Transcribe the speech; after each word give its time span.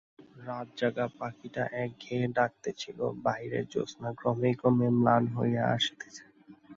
রাত-জাগা 0.39 1.05
পাখীটা 1.19 1.63
একঘেয়ে 1.83 2.25
ডাকিতেছিল, 2.35 2.99
বাহিরের 3.25 3.65
জ্যোৎস্না 3.71 4.09
ক্রমে 4.13 4.49
ক্রমে 4.59 4.87
ম্লান 4.97 5.23
হইয়া 5.35 5.63
আসিতেছে। 5.75 6.23